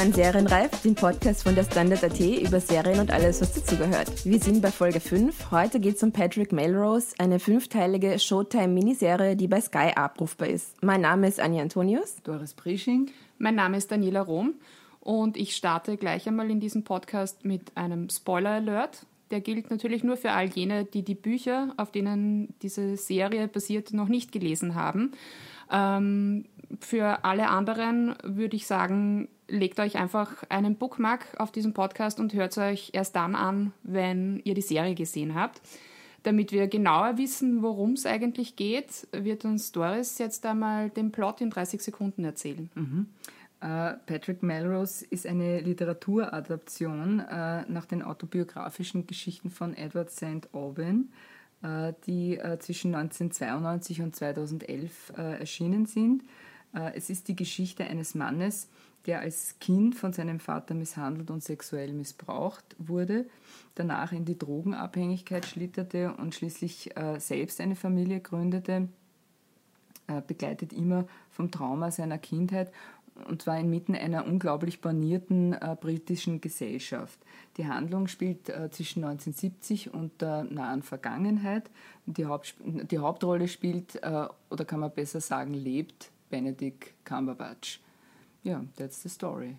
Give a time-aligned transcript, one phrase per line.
[0.00, 4.24] hören Serienreif, den Podcast von der Standard.at über Serien und alles, was dazugehört.
[4.24, 5.50] Wir sind bei Folge 5.
[5.50, 10.82] Heute geht es um Patrick Melrose, eine fünfteilige Showtime-Miniserie, die bei Sky abrufbar ist.
[10.82, 12.16] Mein Name ist Anja Antonius.
[12.22, 13.10] Doris Prisching.
[13.36, 14.54] Mein Name ist Daniela Rom
[15.00, 19.04] und ich starte gleich einmal in diesem Podcast mit einem Spoiler-Alert.
[19.30, 23.92] Der gilt natürlich nur für all jene, die die Bücher, auf denen diese Serie basiert,
[23.92, 25.12] noch nicht gelesen haben.
[25.70, 26.46] Ähm,
[26.80, 32.32] für alle anderen würde ich sagen, legt euch einfach einen Bookmark auf diesem Podcast und
[32.32, 35.60] hört es euch erst dann an, wenn ihr die Serie gesehen habt.
[36.22, 41.40] Damit wir genauer wissen, worum es eigentlich geht, wird uns Doris jetzt einmal den Plot
[41.40, 42.70] in 30 Sekunden erzählen.
[42.74, 43.06] Mhm.
[43.62, 50.48] Uh, Patrick Melrose ist eine Literaturadaption uh, nach den autobiografischen Geschichten von Edward St.
[50.52, 51.10] Aubyn,
[51.62, 56.22] uh, die zwischen 1992 und 2011 erschienen sind.
[56.72, 58.68] Es ist die Geschichte eines Mannes,
[59.06, 63.26] der als Kind von seinem Vater misshandelt und sexuell missbraucht wurde,
[63.74, 68.88] danach in die Drogenabhängigkeit schlitterte und schließlich äh, selbst eine Familie gründete,
[70.06, 72.70] äh, begleitet immer vom Trauma seiner Kindheit
[73.28, 77.18] und zwar inmitten einer unglaublich bornierten äh, britischen Gesellschaft.
[77.56, 81.70] Die Handlung spielt äh, zwischen 1970 und der nahen Vergangenheit.
[82.06, 87.80] Die, Haupt, die Hauptrolle spielt, äh, oder kann man besser sagen, lebt Benedict Cumberbatch
[88.42, 89.56] ja, that's the story.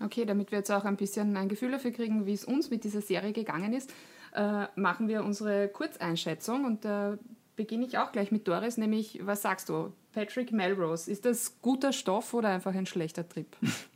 [0.00, 2.84] Okay, damit wir jetzt auch ein bisschen ein Gefühl dafür kriegen, wie es uns mit
[2.84, 3.92] dieser Serie gegangen ist,
[4.34, 7.18] äh, machen wir unsere Kurzeinschätzung und da äh,
[7.56, 9.92] beginne ich auch gleich mit Doris, nämlich was sagst du?
[10.12, 13.46] Patrick Melrose, ist das guter Stoff oder einfach ein schlechter Trip?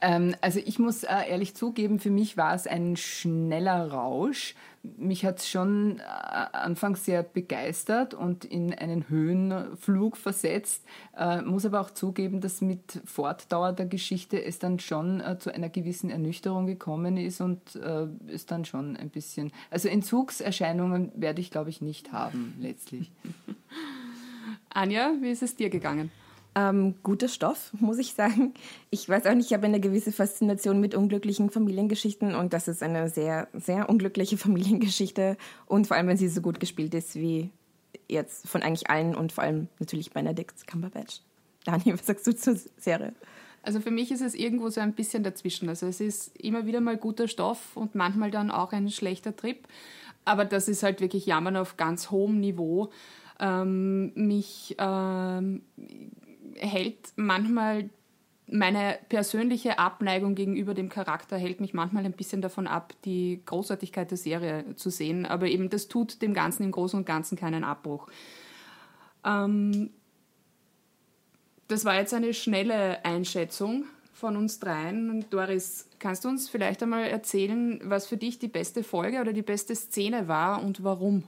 [0.00, 4.54] Ähm, also ich muss äh, ehrlich zugeben, für mich war es ein schneller Rausch.
[4.82, 10.84] Mich hat es schon äh, anfangs sehr begeistert und in einen Höhenflug versetzt.
[11.16, 15.52] Äh, muss aber auch zugeben, dass mit Fortdauer der Geschichte es dann schon äh, zu
[15.52, 19.50] einer gewissen Ernüchterung gekommen ist und äh, es dann schon ein bisschen.
[19.70, 23.10] Also Entzugserscheinungen werde ich, glaube ich, nicht haben letztlich.
[24.70, 26.12] Anja, wie ist es dir gegangen?
[26.58, 28.54] Ähm, guter Stoff, muss ich sagen.
[28.90, 32.82] Ich weiß auch nicht, ich habe eine gewisse Faszination mit unglücklichen Familiengeschichten und das ist
[32.82, 35.36] eine sehr, sehr unglückliche Familiengeschichte
[35.66, 37.50] und vor allem, wenn sie so gut gespielt ist wie
[38.08, 41.20] jetzt von eigentlich allen und vor allem natürlich Benedict Cumberbatch.
[41.64, 43.12] Daniel, was sagst du zur Serie?
[43.62, 45.68] Also für mich ist es irgendwo so ein bisschen dazwischen.
[45.68, 49.68] Also es ist immer wieder mal guter Stoff und manchmal dann auch ein schlechter Trip.
[50.24, 52.90] Aber das ist halt wirklich Jammern auf ganz hohem Niveau.
[53.40, 55.62] Ähm, mich ähm,
[56.60, 57.90] hält manchmal
[58.50, 64.10] meine persönliche Abneigung gegenüber dem Charakter hält mich manchmal ein bisschen davon ab, die Großartigkeit
[64.10, 65.26] der Serie zu sehen.
[65.26, 68.08] Aber eben das tut dem Ganzen im Großen und Ganzen keinen Abbruch.
[69.24, 69.90] Ähm,
[71.68, 75.26] das war jetzt eine schnelle Einschätzung von uns dreien.
[75.30, 79.42] Doris, kannst du uns vielleicht einmal erzählen, was für dich die beste Folge oder die
[79.42, 81.24] beste Szene war und warum?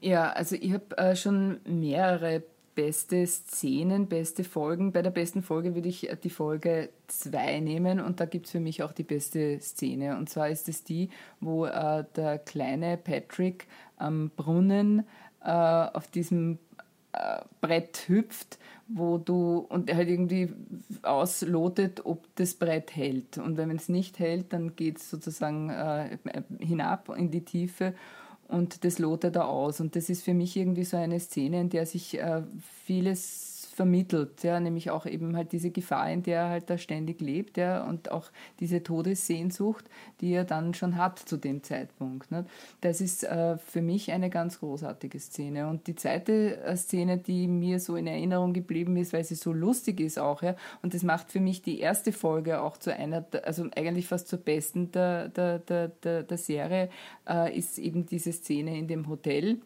[0.00, 2.44] Ja, also ich habe äh, schon mehrere
[2.78, 4.92] beste Szenen, beste Folgen.
[4.92, 8.60] Bei der besten Folge würde ich die Folge 2 nehmen und da gibt es für
[8.60, 10.16] mich auch die beste Szene.
[10.16, 15.04] Und zwar ist es die, wo äh, der kleine Patrick am Brunnen
[15.42, 16.60] äh, auf diesem
[17.14, 20.52] äh, Brett hüpft, wo du und er halt irgendwie
[21.02, 23.38] auslotet, ob das Brett hält.
[23.38, 26.16] Und wenn es nicht hält, dann geht es sozusagen äh,
[26.60, 27.94] hinab in die Tiefe
[28.48, 29.80] und das lotet er aus.
[29.80, 32.42] Und das ist für mich irgendwie so eine Szene, in der sich äh,
[32.84, 33.47] vieles
[33.78, 37.56] vermittelt, ja, nämlich auch eben halt diese Gefahr, in der er halt da ständig lebt,
[37.56, 39.84] ja, und auch diese Todessehnsucht,
[40.20, 42.28] die er dann schon hat zu dem Zeitpunkt.
[42.32, 42.44] Ne.
[42.80, 45.68] Das ist äh, für mich eine ganz großartige Szene.
[45.68, 49.52] Und die zweite äh, Szene, die mir so in Erinnerung geblieben ist, weil sie so
[49.52, 53.24] lustig ist auch, ja, und das macht für mich die erste Folge auch zu einer,
[53.44, 56.88] also eigentlich fast zur besten der, der, der, der, der Serie,
[57.28, 59.60] äh, ist eben diese Szene in dem Hotel,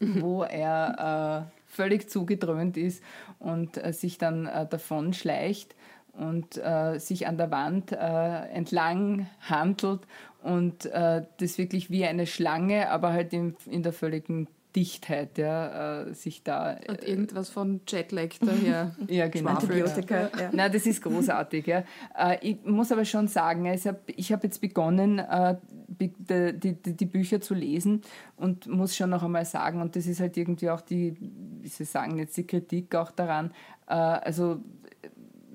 [0.00, 0.22] mhm.
[0.22, 3.02] wo er äh, völlig zugedröhnt ist
[3.38, 5.76] und äh, sich dann äh, davon schleicht
[6.12, 10.00] und äh, sich an der Wand äh, entlang handelt
[10.42, 16.02] und äh, das wirklich wie eine Schlange, aber halt in, in der völligen Dichtheit, ja,
[16.02, 16.76] äh, sich da.
[16.88, 18.94] Und irgendwas von Jetlag daher.
[19.08, 19.50] ja, genau.
[19.50, 20.14] Antibiotika.
[20.20, 20.30] Ja.
[20.40, 20.50] Ja.
[20.52, 21.84] Nein, das ist großartig, ja.
[22.16, 25.56] Äh, ich muss aber schon sagen, ich habe ich hab jetzt begonnen, äh,
[25.88, 26.12] die,
[26.58, 28.02] die, die, Bücher zu lesen
[28.36, 31.84] und muss schon noch einmal sagen, und das ist halt irgendwie auch die, wie Sie
[31.84, 33.52] sagen, jetzt die Kritik auch daran,
[33.88, 34.60] äh, also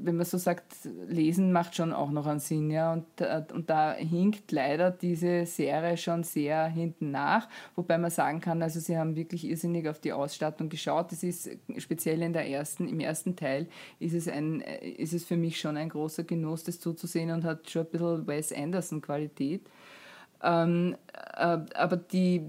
[0.05, 0.63] wenn man so sagt,
[1.07, 2.93] lesen macht schon auch noch einen Sinn, ja.
[2.93, 8.39] Und, äh, und da hinkt leider diese Serie schon sehr hinten nach, wobei man sagen
[8.39, 11.11] kann, also sie haben wirklich irrsinnig auf die Ausstattung geschaut.
[11.11, 13.67] Das ist speziell in der ersten, im ersten Teil
[13.99, 17.69] ist es ein, ist es für mich schon ein großer Genuss, das zuzusehen und hat
[17.69, 19.61] schon ein bisschen Wes Anderson Qualität.
[20.43, 20.95] Ähm,
[21.35, 22.41] äh, aber die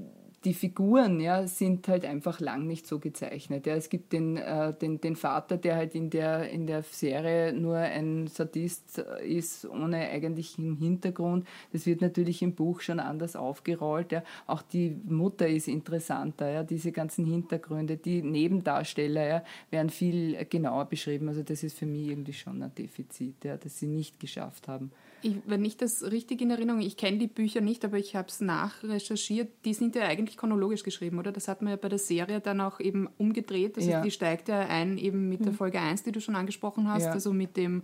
[0.45, 3.67] die Figuren ja, sind halt einfach lang nicht so gezeichnet.
[3.67, 3.75] Ja.
[3.75, 7.77] Es gibt den, äh, den, den Vater, der halt in der, in der Serie nur
[7.77, 11.47] ein Sadist ist, ohne eigentlichen Hintergrund.
[11.73, 14.13] Das wird natürlich im Buch schon anders aufgerollt.
[14.13, 14.23] Ja.
[14.47, 16.51] Auch die Mutter ist interessanter.
[16.51, 16.63] Ja.
[16.63, 21.29] Diese ganzen Hintergründe, die Nebendarsteller ja, werden viel genauer beschrieben.
[21.29, 24.91] Also das ist für mich irgendwie schon ein Defizit, ja, das sie nicht geschafft haben
[25.25, 28.29] ich, wenn ich das richtig in Erinnerung, ich kenne die Bücher nicht, aber ich habe
[28.29, 31.33] es nachrecherchiert, die sind ja eigentlich chronologisch geschrieben, oder?
[31.33, 33.77] Das hat man ja bei der Serie dann auch eben umgedreht.
[33.77, 34.03] Also ja.
[34.03, 35.57] die steigt ja ein eben mit der mhm.
[35.57, 37.13] Folge 1, die du schon angesprochen hast, ja.
[37.13, 37.83] also mit dem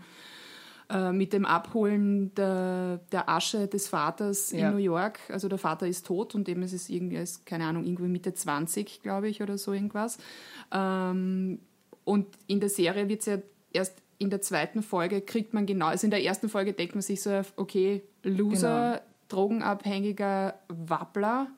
[0.91, 4.69] äh, mit dem Abholen der, der Asche des Vaters ja.
[4.69, 5.21] in New York.
[5.29, 8.35] Also der Vater ist tot und eben es ist irgendwie, ist, keine Ahnung, irgendwie Mitte
[8.35, 10.19] 20, glaube ich, oder so irgendwas.
[10.73, 11.61] Ähm,
[12.05, 13.39] und in der Serie wird es ja
[13.73, 17.03] erst in der zweiten Folge kriegt man genau, also in der ersten Folge denkt man
[17.03, 19.03] sich so, okay, Loser, genau.
[19.29, 21.49] drogenabhängiger Wappler,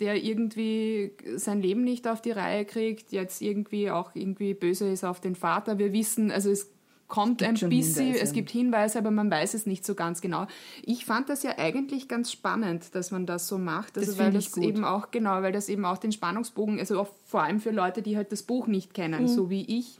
[0.00, 5.04] der irgendwie sein Leben nicht auf die Reihe kriegt, jetzt irgendwie auch irgendwie böse ist
[5.04, 5.78] auf den Vater.
[5.78, 6.72] Wir wissen, also es
[7.06, 8.24] kommt es ein bisschen, Hinweise.
[8.24, 10.48] es gibt Hinweise, aber man weiß es nicht so ganz genau.
[10.82, 14.32] Ich fand das ja eigentlich ganz spannend, dass man das so macht, also das weil
[14.32, 14.64] das gut.
[14.64, 18.02] eben auch genau, weil das eben auch den Spannungsbogen, also auch vor allem für Leute,
[18.02, 19.28] die halt das Buch nicht kennen, mhm.
[19.28, 19.98] so wie ich,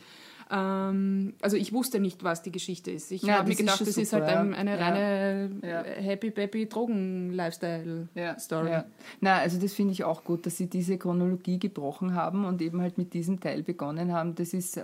[0.53, 3.11] ähm, also ich wusste nicht, was die Geschichte ist.
[3.11, 4.87] Ich ja, habe mir gedacht, ist das super, ist halt ein, eine ja.
[4.87, 5.83] reine ja.
[5.83, 8.09] Happy Baby Drogen Lifestyle
[8.39, 8.71] Story.
[8.71, 8.85] Ja.
[9.21, 12.83] Na, also das finde ich auch gut, dass sie diese Chronologie gebrochen haben und eben
[12.83, 14.35] halt mit diesem Teil begonnen haben.
[14.35, 14.83] Das ist, äh,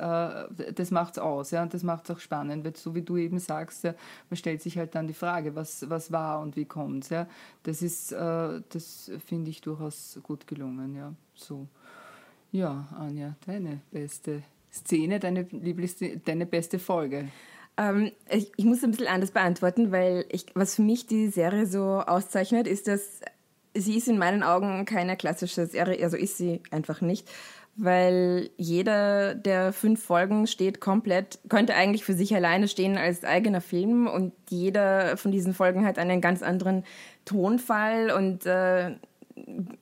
[0.74, 3.38] das macht's aus, ja, und das macht es auch spannend, weil so wie du eben
[3.38, 7.26] sagst, man stellt sich halt dann die Frage, was, was war und wie kommt's, ja.
[7.64, 11.12] Das ist, äh, das finde ich durchaus gut gelungen, ja.
[11.34, 11.66] So.
[12.52, 17.28] Ja, Anja, deine beste Szene, deine, Lieblings deine beste Folge?
[17.76, 21.66] Ähm, ich, ich, muss ein bisschen anders beantworten, weil ich, was für mich die Serie
[21.66, 23.20] so auszeichnet, ist, dass
[23.74, 27.28] sie ist in meinen Augen keine klassische Serie, also ist sie einfach nicht,
[27.76, 33.60] weil jeder der fünf Folgen steht komplett, könnte eigentlich für sich alleine stehen als eigener
[33.60, 36.84] Film und jeder von diesen Folgen hat einen ganz anderen
[37.24, 38.96] Tonfall und äh,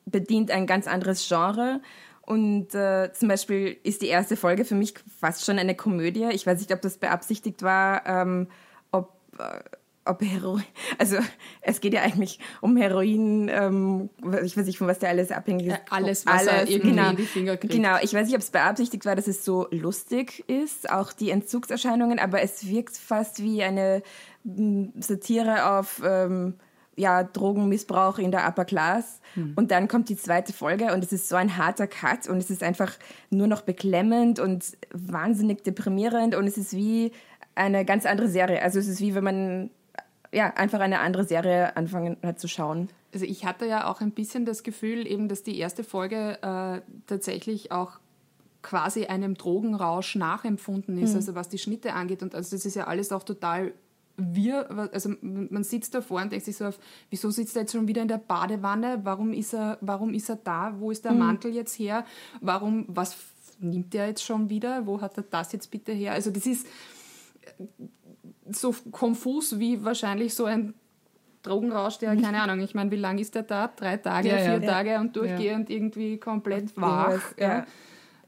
[0.05, 1.81] bedient ein ganz anderes Genre.
[2.27, 6.27] Und äh, zum Beispiel ist die erste Folge für mich fast schon eine Komödie.
[6.33, 8.49] Ich weiß nicht, ob das beabsichtigt war, ähm,
[8.91, 9.61] ob, äh,
[10.05, 10.65] ob Heroin.
[10.99, 11.19] Also
[11.61, 13.49] es geht ja eigentlich um Heroin.
[13.49, 14.11] Ähm,
[14.45, 15.75] ich weiß nicht, von was der alles abhängig ist.
[15.75, 17.73] Äh, alles, was alles, irgendwie genau, in die Finger kriegt.
[17.73, 21.31] Genau, ich weiß nicht, ob es beabsichtigt war, dass es so lustig ist, auch die
[21.31, 24.03] Entzugserscheinungen, aber es wirkt fast wie eine
[24.99, 26.03] Satire auf...
[26.05, 26.55] Ähm,
[26.97, 29.21] ja, Drogenmissbrauch in der Upper Class.
[29.35, 29.53] Hm.
[29.55, 32.51] Und dann kommt die zweite Folge und es ist so ein harter Cut und es
[32.51, 32.93] ist einfach
[33.31, 37.13] nur noch beklemmend und wahnsinnig deprimierend und es ist wie
[37.55, 38.63] eine ganz andere Serie.
[38.63, 39.71] Also es ist wie wenn man
[40.33, 42.89] ja, einfach eine andere Serie anfangen hat zu schauen.
[43.15, 46.81] Also ich hatte ja auch ein bisschen das Gefühl, eben, dass die erste Folge äh,
[47.07, 47.99] tatsächlich auch
[48.63, 51.17] quasi einem Drogenrausch nachempfunden ist, mhm.
[51.17, 52.23] also was die Schnitte angeht.
[52.23, 53.73] Und also das ist ja alles auch total
[54.17, 56.79] wir, also man sitzt davor und denkt sich so auf,
[57.11, 59.01] wieso sitzt er jetzt schon wieder in der Badewanne?
[59.03, 60.75] Warum ist er, warum ist er da?
[60.79, 61.19] Wo ist der mhm.
[61.19, 62.05] Mantel jetzt her?
[62.41, 63.17] Warum, was
[63.59, 64.87] nimmt er jetzt schon wieder?
[64.87, 66.13] Wo hat er das jetzt bitte her?
[66.13, 66.67] Also das ist
[68.51, 70.75] so konfus wie wahrscheinlich so ein
[71.43, 73.69] Drogenrausch, der, keine Ahnung, ich meine, wie lange ist der da?
[73.69, 74.73] Drei Tage, ja, vier ja.
[74.73, 75.77] Tage und durchgehend ja.
[75.77, 77.21] irgendwie komplett wach.
[77.39, 77.67] Ja.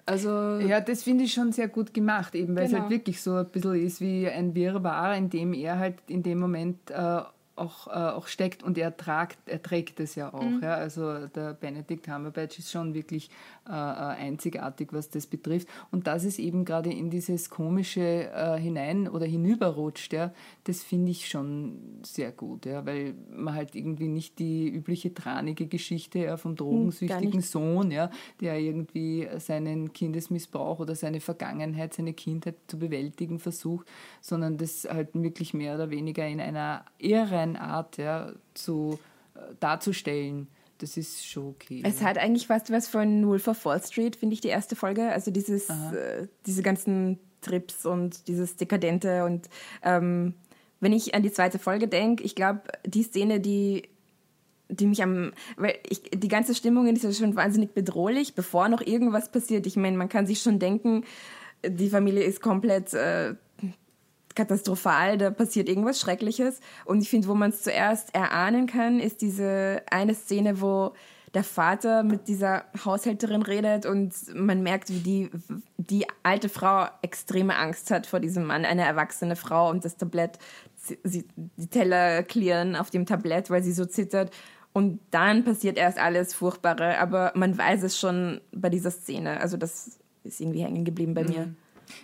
[0.08, 2.76] Also ja, das finde ich schon sehr gut gemacht, eben weil genau.
[2.78, 6.22] es halt wirklich so ein bisschen ist wie ein Wirrwarr, in dem er halt in
[6.22, 7.20] dem Moment äh,
[7.58, 10.42] auch, äh, auch steckt und er, tragt, er trägt es ja auch.
[10.42, 10.60] Mhm.
[10.62, 10.74] Ja?
[10.74, 13.30] Also der Benedict Cumberbatch ist schon wirklich
[13.68, 15.68] äh, äh, einzigartig, was das betrifft.
[15.90, 20.32] Und dass es eben gerade in dieses Komische äh, hinein oder hinüberrutscht, ja,
[20.64, 25.66] das finde ich schon sehr gut, ja, weil man halt irgendwie nicht die übliche tranige
[25.66, 28.10] Geschichte ja, vom hm, drogensüchtigen Sohn, ja,
[28.40, 33.86] der irgendwie seinen Kindesmissbrauch oder seine Vergangenheit, seine Kindheit zu bewältigen versucht,
[34.20, 38.98] sondern das halt wirklich mehr oder weniger in einer irren Art ja, zu,
[39.34, 41.82] äh, darzustellen das ist schon okay.
[41.84, 45.10] Es hat eigentlich fast was von Wolf of Wall Street, finde ich, die erste Folge.
[45.10, 49.24] Also dieses, äh, diese ganzen Trips und dieses Dekadente.
[49.24, 49.48] Und
[49.82, 50.34] ähm,
[50.80, 53.88] wenn ich an die zweite Folge denke, ich glaube, die Szene, die
[54.70, 58.82] die mich am, weil ich, die ganze Stimmung ist ja schon wahnsinnig bedrohlich, bevor noch
[58.82, 59.66] irgendwas passiert.
[59.66, 61.04] Ich meine, man kann sich schon denken,
[61.66, 63.34] die Familie ist komplett äh,
[64.38, 66.60] katastrophal, da passiert irgendwas Schreckliches.
[66.84, 70.92] Und ich finde, wo man es zuerst erahnen kann, ist diese eine Szene, wo
[71.34, 75.30] der Vater mit dieser Haushälterin redet und man merkt, wie die,
[75.76, 80.38] die alte Frau extreme Angst hat vor diesem Mann, eine erwachsene Frau und das Tablett,
[81.04, 81.26] sie,
[81.56, 84.30] die Teller klirren auf dem Tablett, weil sie so zittert.
[84.72, 89.40] Und dann passiert erst alles Furchtbare, aber man weiß es schon bei dieser Szene.
[89.40, 91.28] Also das ist irgendwie hängen geblieben bei mhm.
[91.28, 91.54] mir.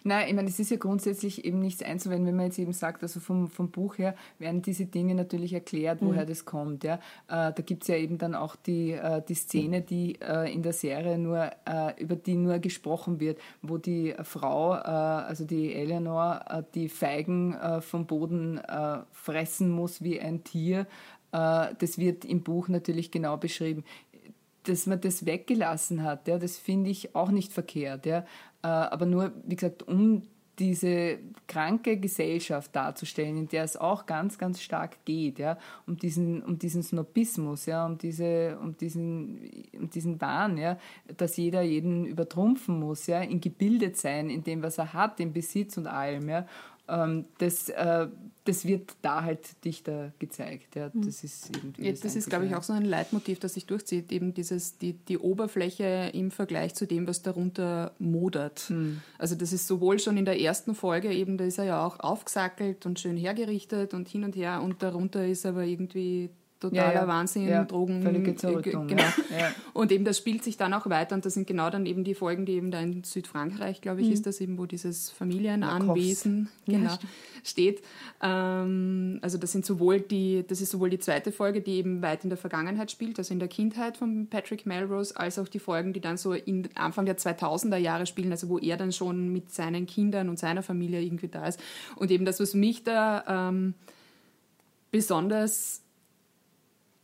[0.02, 3.02] Nein, ich meine, es ist ja grundsätzlich eben nichts einzuwenden, wenn man jetzt eben sagt,
[3.02, 6.28] also vom, vom Buch her werden diese Dinge natürlich erklärt, woher mhm.
[6.28, 6.84] das kommt.
[6.84, 6.94] Ja.
[7.28, 10.62] Äh, da gibt es ja eben dann auch die, äh, die Szene, die äh, in
[10.62, 15.74] der Serie nur, äh, über die nur gesprochen wird, wo die Frau, äh, also die
[15.74, 18.60] Eleanor, äh, die Feigen vom Boden
[19.12, 20.86] fressen muss wie ein Tier.
[21.30, 23.84] das wird im Buch natürlich genau beschrieben
[24.64, 28.06] dass man das weggelassen hat, ja, das finde ich auch nicht verkehrt.
[28.06, 28.24] Ja.
[28.64, 30.22] Äh, aber nur, wie gesagt, um
[30.58, 31.18] diese
[31.48, 36.58] kranke Gesellschaft darzustellen, in der es auch ganz, ganz stark geht, ja, um diesen, um
[36.58, 39.40] diesen Snobismus, ja, um diese, um diesen,
[39.78, 40.78] um diesen Wahn, ja,
[41.16, 45.32] dass jeder jeden übertrumpfen muss, ja, in gebildet sein, in dem, was er hat, in
[45.32, 46.46] Besitz und allem, ja,
[46.86, 48.08] das, äh,
[48.44, 50.76] das wird da halt dichter gezeigt.
[50.76, 50.90] Ja.
[50.92, 51.06] Mhm.
[51.06, 51.86] Das ist irgendwie.
[51.86, 54.12] Ja, das, das ist, glaube ich, auch so ein Leitmotiv, das sich durchzieht.
[54.12, 58.68] Eben dieses, die, die Oberfläche im Vergleich zu dem, was darunter modert.
[58.68, 59.00] Mhm.
[59.18, 62.00] Also, das ist sowohl schon in der ersten Folge, eben, da ist er ja auch
[62.00, 66.28] aufgesackelt und schön hergerichtet und hin und her, und darunter ist aber irgendwie
[66.70, 67.08] totaler ja, ja.
[67.08, 68.02] Wahnsinn, ja, Drogen.
[68.02, 68.86] Völlige äh, Zerrüttung.
[68.86, 69.02] Genau.
[69.72, 72.14] Und eben das spielt sich dann auch weiter und das sind genau dann eben die
[72.14, 74.12] Folgen, die eben da in Südfrankreich, glaube ich, mhm.
[74.12, 76.96] ist das eben, wo dieses Familienanwesen genau,
[77.42, 77.82] steht.
[78.22, 82.24] Ähm, also das sind sowohl die, das ist sowohl die zweite Folge, die eben weit
[82.24, 85.92] in der Vergangenheit spielt, also in der Kindheit von Patrick Melrose, als auch die Folgen,
[85.92, 89.52] die dann so in Anfang der 2000er Jahre spielen, also wo er dann schon mit
[89.52, 91.60] seinen Kindern und seiner Familie irgendwie da ist.
[91.96, 93.74] Und eben das, was mich da ähm,
[94.94, 95.83] besonders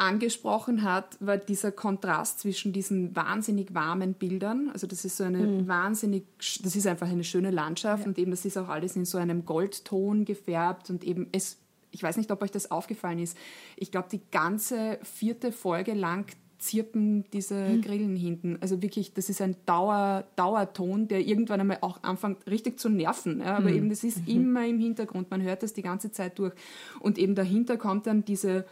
[0.01, 4.71] angesprochen hat, war dieser Kontrast zwischen diesen wahnsinnig warmen Bildern.
[4.73, 5.69] Also das ist so eine mhm.
[5.69, 6.25] wahnsinnig,
[6.63, 8.09] das ist einfach eine schöne Landschaft ja.
[8.09, 11.59] und eben das ist auch alles in so einem Goldton gefärbt und eben es,
[11.91, 13.37] ich weiß nicht, ob euch das aufgefallen ist.
[13.77, 16.27] Ich glaube, die ganze vierte Folge lang
[16.61, 17.83] zirpen diese mhm.
[17.83, 18.59] Grillen hinten.
[18.61, 23.41] Also wirklich, das ist ein Dauer, Dauerton, der irgendwann einmal auch anfängt richtig zu nerven.
[23.41, 23.77] Ja, aber mhm.
[23.77, 24.35] eben, das ist mhm.
[24.35, 25.31] immer im Hintergrund.
[25.31, 26.55] Man hört das die ganze Zeit durch.
[27.01, 28.67] Und eben dahinter kommt dann diese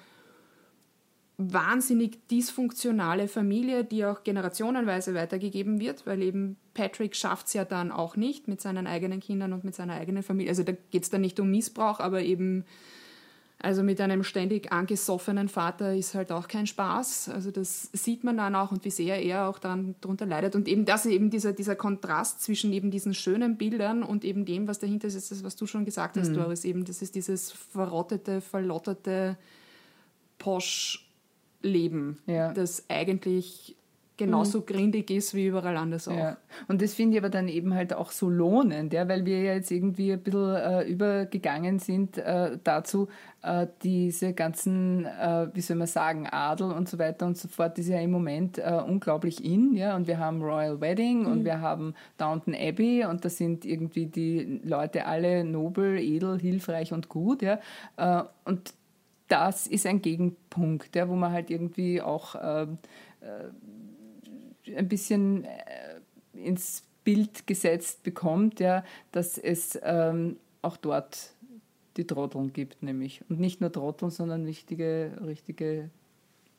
[1.38, 7.92] wahnsinnig dysfunktionale Familie, die auch generationenweise weitergegeben wird, weil eben Patrick schafft es ja dann
[7.92, 10.50] auch nicht mit seinen eigenen Kindern und mit seiner eigenen Familie.
[10.50, 12.64] Also da geht es dann nicht um Missbrauch, aber eben
[13.61, 17.28] also mit einem ständig angesoffenen Vater ist halt auch kein Spaß.
[17.28, 20.54] Also das sieht man dann auch und wie sehr er auch dann darunter leidet.
[20.54, 24.68] Und eben das eben dieser, dieser Kontrast zwischen eben diesen schönen Bildern und eben dem,
[24.68, 26.35] was dahinter ist, ist das, was du schon gesagt hast, mhm.
[26.35, 26.64] Doris.
[26.64, 29.37] Eben das ist dieses verrottete, verlotterte
[30.38, 31.08] Posch
[31.62, 32.53] leben, ja.
[32.53, 33.79] das eigentlich
[34.19, 34.67] genauso mhm.
[34.67, 36.17] grindig ist wie überall anders auch.
[36.17, 36.37] Ja.
[36.67, 39.55] Und das finde ich aber dann eben halt auch so lohnend, ja, weil wir ja
[39.55, 43.09] jetzt irgendwie ein bisschen äh, übergegangen sind äh, dazu,
[43.43, 47.79] äh, diese ganzen, äh, wie soll man sagen, Adel und so weiter und so fort,
[47.79, 51.33] ist ja im Moment äh, unglaublich in, ja, und wir haben Royal Wedding mhm.
[51.33, 56.93] und wir haben Downton Abbey und da sind irgendwie die Leute alle nobel, edel, hilfreich
[56.93, 57.61] und gut, ja,
[57.97, 58.75] äh, und
[59.28, 62.62] das ist ein Gegenpunkt, ja, wo man halt irgendwie auch äh,
[63.20, 66.00] äh, ein bisschen äh,
[66.35, 71.35] ins Bild gesetzt bekommt, ja, dass es ähm, auch dort
[71.97, 73.23] die Trotteln gibt, nämlich.
[73.28, 75.90] Und nicht nur Trotteln, sondern richtige, richtige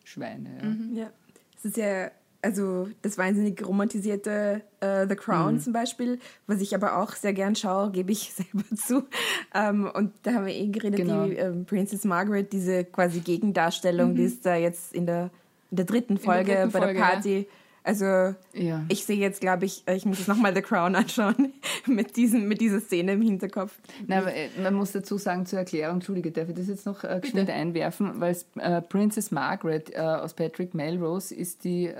[0.03, 0.57] Schweine.
[0.57, 0.65] Ja.
[0.65, 0.95] Mhm.
[0.95, 1.11] ja.
[1.55, 2.11] Es ist ja
[2.41, 5.59] also das wahnsinnig romantisierte äh, The Crown mhm.
[5.59, 9.07] zum Beispiel, was ich aber auch sehr gern schaue, gebe ich selber zu.
[9.53, 11.25] Ähm, und da haben wir eh geredet, genau.
[11.25, 14.15] die äh, Princess Margaret, diese quasi Gegendarstellung, mhm.
[14.15, 15.31] die ist da jetzt in der,
[15.71, 17.37] in der dritten Folge der dritten bei Folge, der Party.
[17.39, 17.45] Ja
[17.89, 18.83] also ja.
[18.87, 21.53] ich sehe jetzt, glaube ich, ich muss jetzt nochmal The Crown anschauen
[21.87, 23.79] mit, diesen, mit dieser Szene im Hinterkopf.
[24.05, 27.19] Nein, äh, man muss dazu sagen, zur Erklärung, Entschuldige, darf ich das jetzt noch äh,
[27.19, 31.93] geschwind einwerfen, weil äh, Princess Margaret äh, aus Patrick Melrose ist die äh,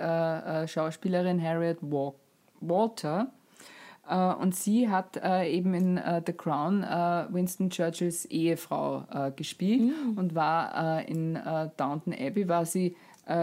[0.64, 1.80] äh Schauspielerin Harriet
[2.62, 3.32] Walter.
[4.12, 6.82] Uh, und sie hat uh, eben in uh, The Crown
[7.30, 9.04] Winston Churchills Ehefrau
[9.36, 10.18] gespielt mm.
[10.18, 11.38] und war in
[11.78, 12.96] Downton Abbey, war sie äh,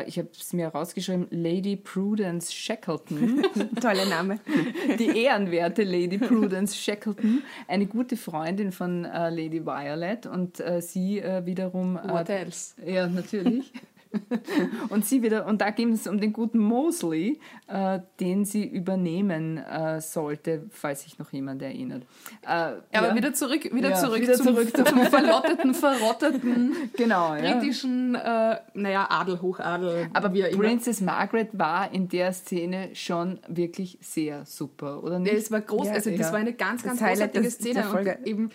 [0.06, 3.42] ich habe es mir rausgeschrieben, Lady Prudence Shackleton.
[3.80, 4.40] Toller Name.
[4.98, 11.20] Die ehrenwerte Lady Prudence Shackleton, eine gute Freundin von äh, Lady Violet und äh, sie
[11.20, 11.98] äh, wiederum...
[12.04, 12.74] What else?
[12.84, 13.72] Ja, natürlich.
[14.88, 19.58] und sie wieder, und da ging es um den guten Mosley, äh, den sie übernehmen
[19.58, 22.02] äh, sollte, falls sich noch jemand erinnert.
[22.42, 23.14] Äh, Aber ja.
[23.14, 29.06] wieder zurück, wieder Ja, zurück, wieder zum, zurück zum verlotteten, verrotteten genau, britischen, äh, naja,
[29.10, 30.08] Adel, Hochadel.
[30.12, 30.58] Aber auch immer.
[30.62, 35.32] Princess Margaret war in der Szene schon wirklich sehr super, oder nicht?
[35.32, 37.88] Ja, es war groß, also das war eine ganz, Das ganz Highlight großartige des- Szene.
[38.20, 38.50] Und eben,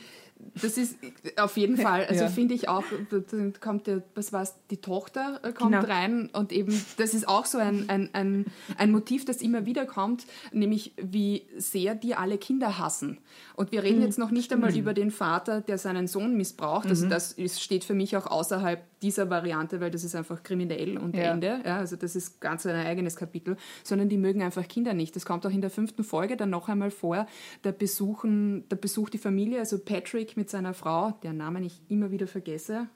[0.62, 0.96] das ist
[1.38, 2.30] auf jeden Fall, also Ja.
[2.30, 5.86] finde ich auch, da da kommt der, was war's, die Tochter äh, kommt Genau.
[5.86, 8.46] rein und eben, das ist auch so ein, ein, ein,
[8.78, 13.20] ein Motiv, das immer wieder kommt, nämlich wie sehr die alle Kinder hassen.
[13.56, 14.06] Und wir reden Mhm.
[14.06, 16.88] jetzt noch nicht einmal über den Vater, der seinen Sohn missbraucht.
[16.88, 20.98] Also das ist, steht für mich auch außerhalb dieser Variante, weil das ist einfach kriminell
[20.98, 21.32] und Ja.
[21.34, 21.62] Ende.
[21.66, 25.16] Ja, also das ist ganz ein eigenes Kapitel, sondern die mögen einfach Kinder nicht.
[25.16, 27.26] Das kommt auch in der fünften Folge dann noch einmal vor.
[27.64, 32.12] Da besuchen, da besucht die Familie, also Patrick mit seiner Frau, deren Namen ich immer
[32.12, 32.88] wieder vergesse,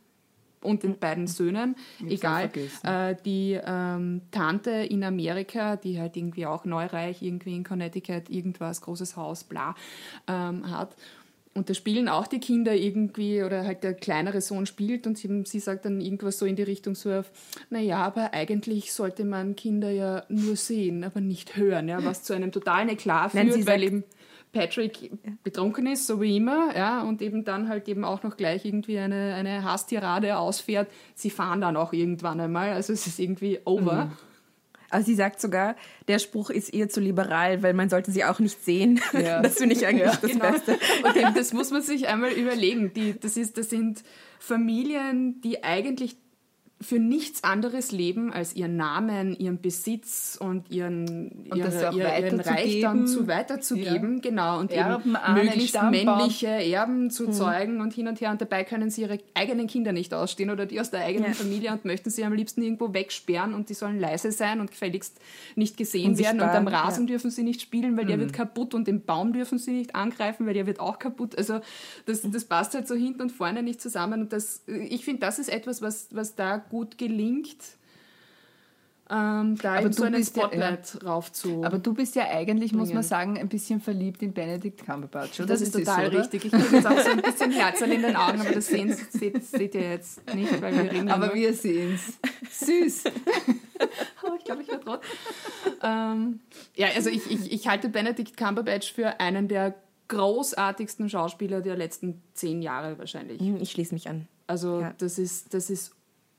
[0.61, 2.49] und den beiden Söhnen, hab's egal,
[2.83, 8.81] äh, die ähm, Tante in Amerika, die halt irgendwie auch neureich, irgendwie in Connecticut, irgendwas,
[8.81, 9.75] großes Haus, bla,
[10.27, 10.95] ähm, hat.
[11.53, 15.43] Und da spielen auch die Kinder irgendwie, oder halt der kleinere Sohn spielt und sie,
[15.45, 17.31] sie sagt dann irgendwas so in die Richtung so auf,
[17.69, 22.33] naja, aber eigentlich sollte man Kinder ja nur sehen, aber nicht hören, ja, was zu
[22.33, 24.03] einem totalen Eklat Nein, führt, sie weil sagt- eben
[24.55, 25.11] Patrick
[25.43, 28.97] betrunken ist, so wie immer, ja, und eben dann halt eben auch noch gleich irgendwie
[28.97, 30.87] eine, eine Hasstirade ausfährt.
[31.13, 34.11] Sie fahren dann auch irgendwann einmal, also es ist irgendwie over.
[34.89, 35.75] Also sie sagt sogar,
[36.07, 39.01] der Spruch ist ihr zu liberal, weil man sollte sie auch nicht sehen.
[39.11, 39.41] Ja.
[39.43, 40.51] Das finde ich eigentlich das Genau.
[40.51, 40.77] Beste.
[41.03, 42.93] Und eben, das muss man sich einmal überlegen.
[42.93, 44.03] Die, das, ist, das sind
[44.39, 46.15] Familien, die eigentlich
[46.81, 52.39] für nichts anderes leben als ihren Namen, ihren Besitz und ihren, Und ihre, ihr- ihren.
[52.41, 54.19] Reichtum zu weiterzugeben.
[54.21, 54.59] Genau.
[54.59, 56.17] Und Erben, Ahnen, möglichst Stammbaum.
[56.17, 57.33] männliche Erben zu Hm.
[57.33, 58.29] zeugen und hin und her.
[58.31, 61.33] Und dabei können sie ihre eigenen Kinder nicht ausstehen oder die aus der eigenen Ja.
[61.33, 65.17] Familie und möchten sie am liebsten irgendwo wegsperren und die sollen leise sein und gefälligst
[65.55, 66.41] nicht gesehen werden.
[66.41, 67.13] Und Unsichtbar, am Rasen ja.
[67.13, 70.45] dürfen sie nicht spielen, weil der wird kaputt und den Baum dürfen sie nicht angreifen,
[70.45, 71.37] weil der wird auch kaputt.
[71.37, 71.61] Also
[72.05, 74.21] das, das passt halt so hinten und vorne nicht zusammen.
[74.23, 77.57] Und das, ich finde, das ist etwas, was, was da gut gelingt,
[79.07, 81.63] ähm, da Aber du so einen bist ja- Spotlight rauf zu.
[81.63, 83.03] Aber du bist ja eigentlich, muss man Bringen.
[83.03, 85.49] sagen, ein bisschen verliebt in Benedict Cumberbatch, oder?
[85.49, 86.45] das ist es total so, richtig.
[86.45, 89.75] Ich kriege jetzt auch so ein bisschen Herzl in den Augen, aber das seht, seht
[89.75, 91.35] ihr jetzt nicht, weil wir reden Aber nur.
[91.35, 91.99] wir sehen
[92.49, 92.67] es.
[92.67, 93.03] Süß.
[94.27, 95.01] Oh, ich glaube, ich werde rot.
[95.83, 96.39] ähm,
[96.75, 99.75] ja, also ich, ich, ich halte Benedict Cumberbatch für einen der
[100.07, 103.39] großartigsten Schauspieler der letzten zehn Jahre wahrscheinlich.
[103.41, 104.27] Hm, Ich schließe mich an.
[104.47, 104.93] Also Ja.
[104.97, 105.94] das, ist, das ist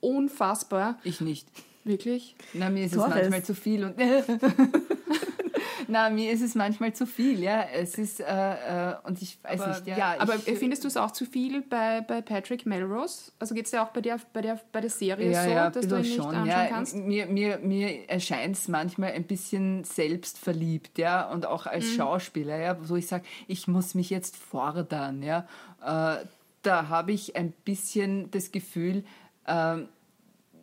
[0.06, 1.48] unfassbar, Ich nicht.
[1.84, 2.34] wirklich.
[2.54, 3.10] Na, mir ist Torres.
[3.14, 3.94] es manchmal zu viel und.
[5.88, 7.62] Na, mir ist es manchmal zu viel, ja.
[7.72, 10.16] Es ist, äh, äh, und ich weiß Aber, nicht, ja.
[10.18, 13.30] aber ich, findest du es auch zu viel bei, bei Patrick Melrose?
[13.38, 15.70] Also geht es ja auch bei der, bei, der, bei der Serie ja, so, ja,
[15.70, 16.26] dass du ihn nicht schon.
[16.26, 16.96] anschauen Ja, kannst?
[16.96, 21.96] mir, mir, mir erscheint es manchmal ein bisschen selbstverliebt, ja, und auch als Mhm.
[21.98, 25.46] Schauspieler, ja, wo ich sage, ich muss mich jetzt fordern, ja.
[25.84, 26.24] Äh,
[26.62, 29.04] da habe ich ein bisschen das Gefühl,
[29.46, 29.86] ähm,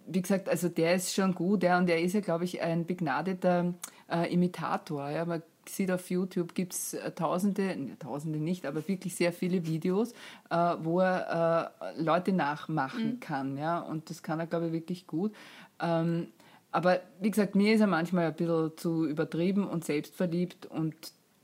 [0.08, 2.86] wie gesagt, also der ist schon gut, ja, und er ist ja, glaube ich, ein
[2.86, 3.74] begnadeter
[4.10, 5.10] äh, Imitator.
[5.10, 5.26] Ja.
[5.26, 9.66] Man sieht auf YouTube, gibt es äh, tausende, ne, tausende nicht, aber wirklich sehr viele
[9.66, 10.14] Videos,
[10.50, 13.58] äh, wo er äh, Leute nachmachen kann.
[13.58, 15.34] Ja, und das kann er, glaube ich, wirklich gut.
[15.80, 16.28] Ähm,
[16.72, 20.96] aber wie gesagt, mir ist er manchmal ein bisschen zu übertrieben und selbstverliebt und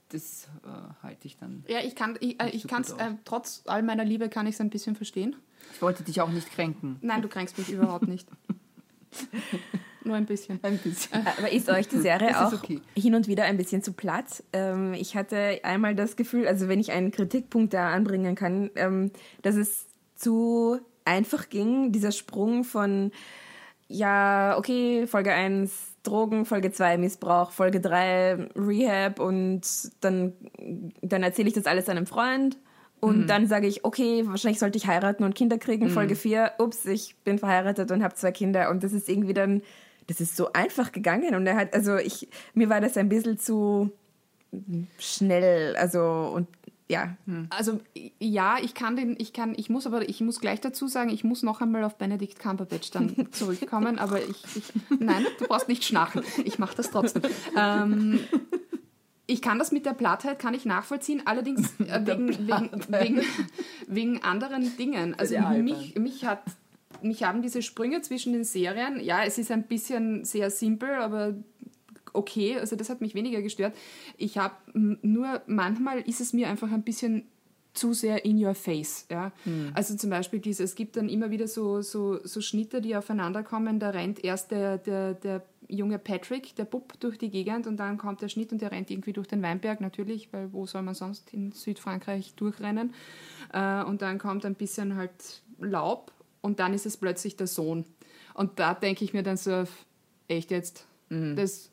[0.09, 1.63] das äh, halte ich dann.
[1.67, 2.91] Ja, ich kann ich, äh, ich aus.
[2.93, 5.35] äh, trotz all meiner Liebe kann ich es ein bisschen verstehen.
[5.73, 6.97] Ich wollte dich auch nicht kränken.
[7.01, 8.27] Nein, du kränkst mich überhaupt nicht.
[10.03, 10.59] Nur ein bisschen.
[10.63, 11.25] Ein bisschen.
[11.37, 12.81] Aber ist euch die Serie Das auch okay.
[12.95, 14.43] hin und wieder ein bisschen zu platt?
[14.53, 19.11] Ähm, ich hatte einmal das Gefühl, also wenn ich einen Kritikpunkt da anbringen kann, ähm,
[19.41, 23.11] dass es zu einfach ging, dieser Sprung von,
[23.87, 25.71] ja, okay, Folge 1
[26.03, 29.61] Drogen, Folge 2 Missbrauch, Folge 3 Rehab und
[30.01, 30.33] dann,
[31.01, 32.57] dann erzähle ich das alles einem Freund.
[32.99, 35.89] Und dann sage ich, okay, wahrscheinlich sollte ich heiraten und Kinder kriegen.
[35.89, 38.69] Folge 4, ups, ich bin verheiratet und habe zwei Kinder.
[38.69, 39.61] Und das ist irgendwie dann,
[40.07, 41.35] das ist so einfach gegangen.
[41.35, 43.91] Und er hat, also ich, mir war das ein bisschen zu
[44.97, 45.75] schnell.
[45.75, 46.47] Also, und
[46.89, 47.15] ja.
[47.51, 47.79] Also
[48.19, 51.23] ja, ich kann den, ich kann, ich muss aber, ich muss gleich dazu sagen, ich
[51.23, 55.83] muss noch einmal auf Benedict Cumberbatch dann zurückkommen, aber ich, ich nein, du brauchst nicht
[55.85, 56.23] schnarchen.
[56.45, 57.21] Ich mache das trotzdem.
[57.55, 58.19] Ähm,
[59.29, 63.21] ich kann das mit der Plattheit, kann ich nachvollziehen, allerdings äh, wegen, wegen, wegen,
[63.87, 65.15] wegen anderen Dingen.
[65.17, 66.41] Also mich, mich hat
[67.01, 71.35] mich haben diese Sprünge zwischen den Serien, ja, es ist ein bisschen sehr simpel, aber
[72.13, 73.75] okay, also das hat mich weniger gestört.
[74.17, 77.27] Ich habe nur, manchmal ist es mir einfach ein bisschen
[77.79, 79.05] zu sehr in your face.
[79.09, 79.31] Ja?
[79.45, 79.71] Mhm.
[79.73, 83.41] Also zum Beispiel diese, es gibt dann immer wieder so, so, so Schnitte, die aufeinander
[83.43, 83.79] kommen.
[83.79, 87.97] Da rennt erst der, der, der junge Patrick, der Bub, durch die Gegend und dann
[87.97, 90.95] kommt der Schnitt und der rennt irgendwie durch den Weinberg, natürlich, weil wo soll man
[90.95, 92.93] sonst in Südfrankreich durchrennen?
[93.53, 96.11] Äh, und dann kommt ein bisschen halt Laub
[96.41, 97.85] und dann ist es plötzlich der Sohn.
[98.33, 99.63] Und da denke ich mir dann so,
[100.27, 101.35] echt jetzt, mhm.
[101.35, 101.69] das,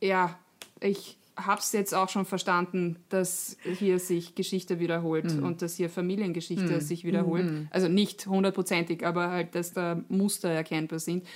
[0.00, 0.38] ja,
[0.80, 5.44] ich habe es jetzt auch schon verstanden, dass hier sich Geschichte wiederholt mhm.
[5.44, 6.80] und dass hier Familiengeschichte mhm.
[6.80, 7.46] sich wiederholt.
[7.46, 7.68] Mhm.
[7.70, 11.26] Also nicht hundertprozentig, aber halt, dass da Muster erkennbar sind.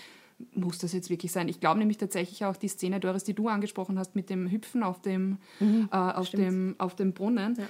[0.55, 1.49] Muss das jetzt wirklich sein?
[1.49, 4.83] Ich glaube nämlich tatsächlich auch die Szene, Doris, die du angesprochen hast, mit dem Hüpfen
[4.83, 5.89] auf dem, mhm.
[5.93, 7.69] äh, auf dem, auf dem Brunnen, ja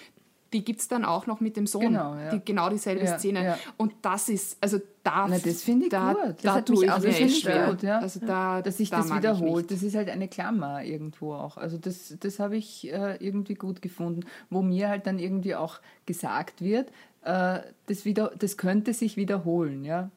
[0.52, 1.82] die gibt es dann auch noch mit dem Sohn.
[1.82, 2.30] Genau, ja.
[2.30, 3.44] die, genau dieselbe ja, Szene.
[3.44, 3.58] Ja.
[3.76, 5.26] Und das ist, also da.
[5.28, 6.22] Na, das finde ich da, gut.
[6.22, 7.70] Das da hat mich auch echt schwer.
[7.70, 7.98] Gut, ja.
[7.98, 9.70] Also da, dass sich da das wiederholt.
[9.70, 11.56] Das ist halt eine Klammer irgendwo auch.
[11.56, 14.26] Also das, das habe ich äh, irgendwie gut gefunden.
[14.50, 16.90] Wo mir halt dann irgendwie auch gesagt wird,
[17.24, 20.10] äh, das, wieder, das könnte sich wiederholen, ja.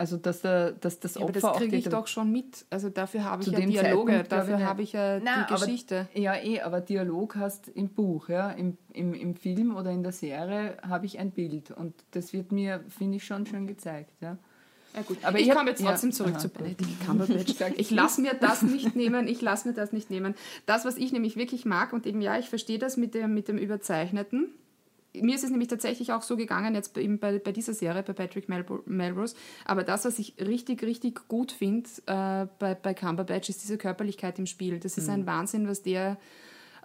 [0.00, 2.64] Also dass, der, dass das Opfer ja, aber das kriege ich doch schon mit.
[2.70, 6.08] Also dafür habe ich ja Dialoge, Zeitpunkt, dafür habe ich ja Nein, die Geschichte.
[6.10, 10.02] Aber, ja, eh, aber Dialog hast im Buch, ja, im, im, im Film oder in
[10.02, 14.14] der Serie habe ich ein Bild und das wird mir, finde ich, schon schön gezeigt,
[14.22, 14.38] ja.
[14.94, 15.18] Ja, gut.
[15.22, 17.74] Aber ich, ich komme jetzt trotzdem ja, zurück aha, zu Benedict Cumberbatch.
[17.76, 20.34] ich lasse mir das nicht nehmen, ich lasse mir das nicht nehmen.
[20.64, 23.48] Das, was ich nämlich wirklich mag, und eben ja, ich verstehe das mit dem, mit
[23.48, 24.54] dem Überzeichneten,
[25.14, 27.06] mir ist es nämlich tatsächlich auch so gegangen, jetzt bei,
[27.38, 29.34] bei, dieser Serie, bei Patrick Melrose.
[29.64, 34.38] Aber das, was ich richtig, richtig gut finde äh, bei, bei Cumberbatch, ist diese Körperlichkeit
[34.38, 34.78] im Spiel.
[34.78, 35.14] Das ist mhm.
[35.14, 36.18] ein Wahnsinn, was der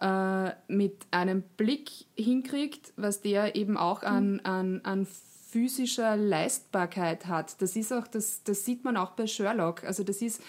[0.01, 4.39] äh, mit einem Blick hinkriegt, was der eben auch an, mhm.
[4.43, 5.07] an, an
[5.49, 7.61] physischer Leistbarkeit hat.
[7.61, 9.83] Das ist auch, das, das sieht man auch bei Sherlock.
[9.83, 10.41] Also das ist,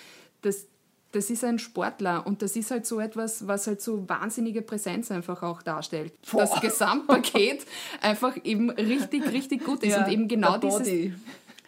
[0.42, 0.66] das,
[1.16, 5.10] das ist ein Sportler und das ist halt so etwas, was halt so wahnsinnige Präsenz
[5.10, 6.12] einfach auch darstellt.
[6.30, 6.40] Boah.
[6.40, 7.66] Das Gesamtpaket
[8.02, 10.86] einfach eben richtig, richtig gut ist ja, und eben genau dieses...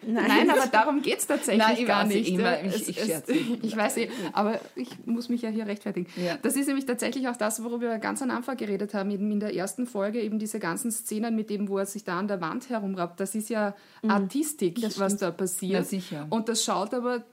[0.01, 0.27] Nein.
[0.29, 2.29] Nein, aber darum geht es tatsächlich Nein, gar nicht.
[2.29, 6.07] Immer, ich, ich, es, ich weiß eh, aber ich muss mich ja hier rechtfertigen.
[6.15, 6.37] Ja.
[6.41, 9.41] Das ist nämlich tatsächlich auch das, worüber wir ganz am Anfang geredet haben, eben in
[9.41, 12.39] der ersten Folge, eben diese ganzen Szenen mit dem, wo er sich da an der
[12.39, 13.19] Wand herumrappt.
[13.19, 14.11] Das ist ja mhm.
[14.11, 15.85] Artistik, was da passiert.
[16.29, 17.25] Und das schaut aber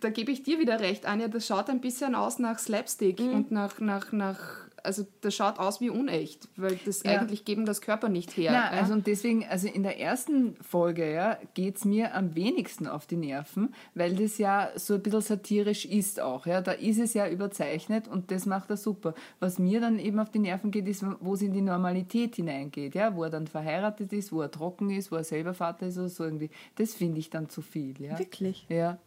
[0.00, 3.34] da gebe ich dir wieder recht, Anja, das schaut ein bisschen aus nach Slapstick mhm.
[3.34, 7.12] und nach, nach, nach, also das schaut aus wie unecht, weil das ja.
[7.12, 8.52] eigentlich geben das Körper nicht her.
[8.52, 12.34] Ja, ja, also und deswegen, also in der ersten Folge ja, geht es mir am
[12.34, 16.46] wenigsten auf die Nerven, weil das ja so ein bisschen satirisch ist auch.
[16.46, 16.60] Ja.
[16.60, 19.14] Da ist es ja überzeichnet und das macht er super.
[19.38, 22.94] Was mir dann eben auf die Nerven geht, ist, wo es in die Normalität hineingeht,
[22.94, 25.98] ja, wo er dann verheiratet ist, wo er trocken ist, wo er selber Vater ist
[25.98, 26.50] oder so irgendwie.
[26.76, 28.00] Das finde ich dann zu viel.
[28.00, 28.18] Ja.
[28.18, 28.66] Wirklich?
[28.68, 28.98] Ja.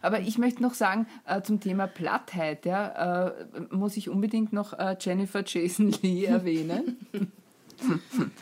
[0.00, 3.32] Aber ich möchte noch sagen, äh, zum Thema Plattheit, ja, äh,
[3.70, 7.06] muss ich unbedingt noch äh, Jennifer Jason Lee erwähnen.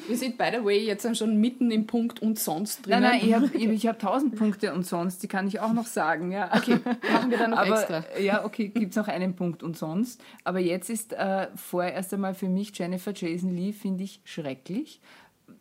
[0.07, 3.01] Wir sind, by the way, jetzt schon mitten im Punkt und sonst drin.
[3.01, 5.87] Nein, nein, ich habe ich hab tausend Punkte und sonst, die kann ich auch noch
[5.87, 6.33] sagen.
[6.33, 6.51] Ja.
[6.55, 6.79] Okay,
[7.11, 8.05] machen wir dann noch Aber, extra.
[8.21, 10.23] Ja, okay, gibt es noch einen Punkt und sonst.
[10.45, 15.01] Aber jetzt ist äh, vorerst einmal für mich Jennifer Jason Lee, finde ich, schrecklich.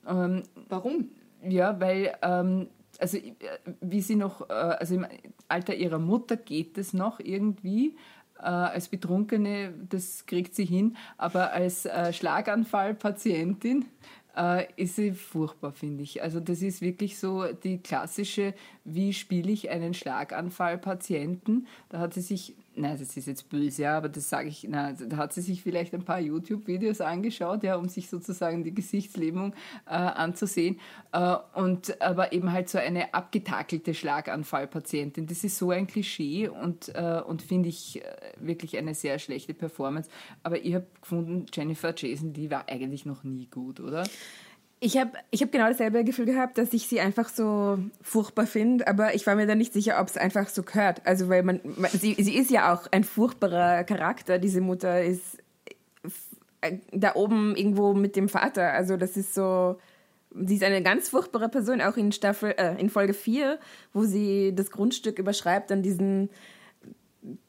[0.08, 1.10] Ähm, Warum?
[1.48, 2.68] Ja, weil ähm,
[3.00, 3.34] also äh,
[3.82, 5.08] wie sie noch, äh, also im
[5.48, 7.96] Alter ihrer Mutter geht es noch irgendwie.
[8.38, 13.86] Äh, als Betrunkene, das kriegt sie hin, aber als Schlaganfallpatientin
[14.78, 16.22] ist sie furchtbar, finde ich.
[16.24, 18.54] Also das ist wirklich so die klassische,
[18.86, 21.68] wie spiele ich einen Schlaganfallpatienten?
[21.90, 24.94] Da hat sie sich nein, das ist jetzt böse, ja, aber das sage ich, na,
[24.94, 29.54] da hat sie sich vielleicht ein paar YouTube-Videos angeschaut, ja, um sich sozusagen die Gesichtslähmung
[29.86, 30.80] äh, anzusehen.
[31.12, 35.28] Äh, und aber eben halt so eine abgetakelte Schlaganfallpatientin.
[35.28, 38.06] Das ist so ein Klischee und, äh, und finde ich äh,
[38.40, 40.10] wirklich eine sehr schlechte Performance.
[40.44, 44.04] Aber ich habe gefunden, Jennifer Jason, die war eigentlich noch nie gut, oder?
[44.82, 48.88] Ich habe ich hab genau dasselbe Gefühl gehabt, dass ich sie einfach so furchtbar finde,
[48.88, 51.06] aber ich war mir da nicht sicher, ob es einfach so gehört.
[51.06, 54.40] Also, weil man, man sie, sie ist ja auch ein furchtbarer Charakter.
[54.40, 55.38] Diese Mutter ist
[56.62, 58.72] äh, da oben irgendwo mit dem Vater.
[58.72, 59.78] Also, das ist so,
[60.34, 63.60] sie ist eine ganz furchtbare Person, auch in Staffel, äh, in Folge 4,
[63.92, 66.30] wo sie das Grundstück überschreibt an diesen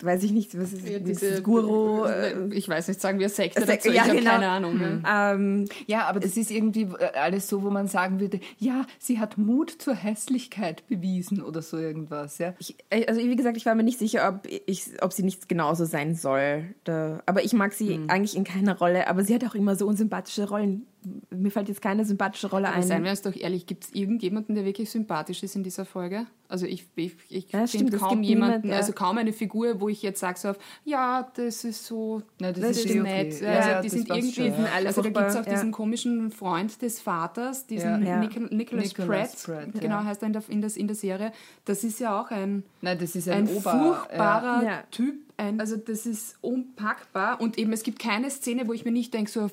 [0.02, 2.04] weiß ich nicht, was ist ja, diese, Guru?
[2.04, 4.30] Äh, ich weiß nicht, sagen wir Sekte Sek dazu, ja, ich genau.
[4.30, 4.78] keine Ahnung.
[4.78, 5.04] Mhm.
[5.08, 9.20] Ähm, ja, aber das ist irgendwie äh, alles so, wo man sagen würde, ja, sie
[9.20, 12.38] hat Mut zur Hässlichkeit bewiesen oder so irgendwas.
[12.38, 12.54] Ja.
[12.58, 15.48] Ich, äh, also wie gesagt, ich war mir nicht sicher, ob, ich, ob sie nicht
[15.48, 16.74] genauso sein soll.
[16.84, 18.10] Da, aber ich mag sie mhm.
[18.10, 20.86] eigentlich in keiner Rolle, aber sie hat auch immer so unsympathische Rollen
[21.30, 22.82] mir fällt jetzt keine sympathische Rolle Aber ein.
[22.82, 26.26] seien wir uns doch ehrlich, gibt es irgendjemanden, der wirklich sympathisch ist in dieser Folge?
[26.48, 28.76] Also ich, ich, ich Ja, finde kaum jemanden, niemand, ja.
[28.76, 32.50] also kaum eine Figur, wo ich jetzt sage so auf, ja, das ist so, Na,
[32.52, 33.34] das das, ist ist eh nett.
[33.34, 33.46] okay.
[33.46, 34.68] Also Ja, die das sind irgendwie, schon, ja.
[34.84, 38.16] Also da gibt es auch diesen komischen Freund des Vaters, diesen Ja.
[38.16, 38.20] Ja.
[38.20, 40.04] Nic Nicholas, Nicholas Pratt, Pratt, genau ja.
[40.04, 41.32] heißt er in der, in, der, in der Serie.
[41.64, 43.70] Das ist ja auch ein, Nein, das ist ein, ein Ober...
[43.70, 44.82] furchtbarer Ja.
[44.90, 45.14] Typ.
[45.36, 49.14] Ein, also das ist unpackbar und eben es gibt keine Szene, wo ich mir nicht
[49.14, 49.52] denke so auf,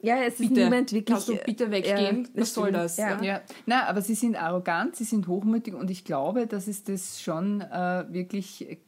[0.00, 1.06] ja, es ist bitte, niemand wirklich.
[1.06, 2.28] kannst du bitte weggehen?
[2.34, 2.96] Ja, Was soll das?
[2.96, 3.20] Ja.
[3.22, 3.42] Ja.
[3.66, 7.60] Na, aber sie sind arrogant, sie sind hochmütig und ich glaube, dass es das schon
[7.60, 8.78] äh, wirklich äh,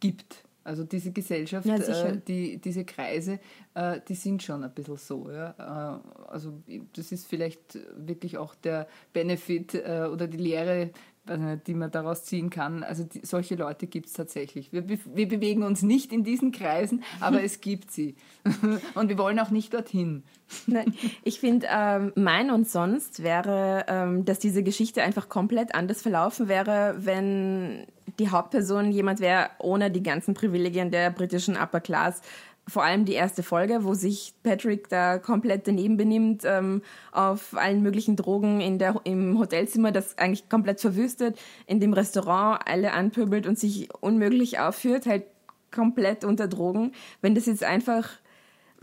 [0.00, 0.44] gibt.
[0.64, 3.38] Also diese Gesellschaft, Ja, äh, die, diese Kreise,
[3.74, 5.30] äh, die sind schon ein bisschen so.
[5.30, 5.54] Ja?
[5.58, 6.62] Äh, also
[6.94, 10.90] das ist vielleicht wirklich auch der Benefit äh, oder die Lehre,
[11.26, 12.82] nicht, die man daraus ziehen kann.
[12.82, 14.72] Also die, solche Leute gibt es tatsächlich.
[14.72, 18.16] Wir, wir bewegen uns nicht in diesen Kreisen, aber es gibt sie.
[18.94, 20.22] und wir wollen auch nicht dorthin.
[20.66, 26.02] Nein, ich finde, ähm, mein und sonst wäre, ähm, dass diese Geschichte einfach komplett anders
[26.02, 27.86] verlaufen wäre, wenn
[28.18, 32.20] die Hauptperson jemand wäre, ohne die ganzen Privilegien der britischen Upper Class.
[32.66, 37.82] Vor allem die erste Folge, wo sich Patrick da komplett daneben benimmt, ähm, auf allen
[37.82, 43.46] möglichen Drogen in der, im Hotelzimmer, das eigentlich komplett verwüstet, in dem Restaurant alle anpöbelt
[43.46, 45.24] und sich unmöglich aufführt, halt
[45.70, 46.92] komplett unter Drogen.
[47.20, 48.08] Wenn das jetzt einfach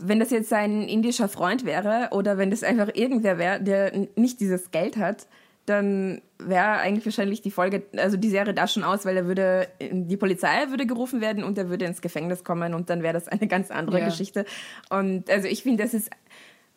[0.04, 4.40] wenn das jetzt sein indischer Freund wäre oder wenn das einfach irgendwer wäre, der nicht
[4.40, 5.28] dieses Geld hat,
[5.66, 9.68] dann wäre eigentlich wahrscheinlich die Folge, also die Serie da schon aus, weil er würde,
[9.80, 13.28] die Polizei würde gerufen werden und er würde ins Gefängnis kommen und dann wäre das
[13.28, 14.06] eine ganz andere Ja.
[14.06, 14.44] Geschichte.
[14.90, 16.10] Und also ich finde, das ist,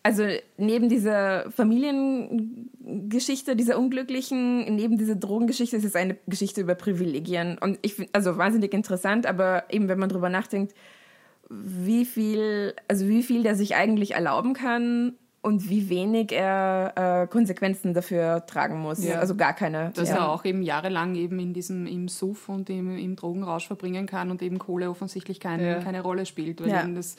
[0.03, 0.23] also
[0.57, 7.57] neben dieser Familiengeschichte, dieser unglücklichen, neben dieser Drogengeschichte, ist es eine Geschichte über Privilegien.
[7.57, 10.75] Und ich finde, also wahnsinnig interessant, aber eben wenn man drüber nachdenkt,
[11.49, 15.15] wie viel, also wie viel der sich eigentlich erlauben kann
[15.45, 19.03] und wie wenig er äh, Konsequenzen dafür tragen muss.
[19.05, 19.19] Ja.
[19.19, 19.91] Also gar keine.
[19.93, 20.15] Dass ja.
[20.15, 24.31] er auch eben jahrelang eben in diesem im Suff und im, im Drogenrausch verbringen kann
[24.31, 25.75] und eben Kohle offensichtlich kein, Ja.
[25.81, 26.81] keine Rolle spielt, weil Ja.
[26.83, 27.15] eben das